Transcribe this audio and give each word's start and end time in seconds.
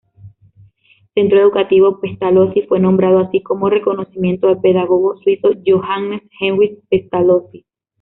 Centro 1.13 1.39
Educativo 1.39 1.99
Pestalozzi 1.99 2.63
fue 2.63 2.79
nombrado 2.79 3.19
así 3.19 3.43
como 3.43 3.69
reconocimiento 3.69 4.47
al 4.47 4.59
pedagogo 4.59 5.15
suizo 5.17 5.51
Johannes 5.63 6.23
Heinrich 6.39 6.79
Pestalozzi. 6.89 7.67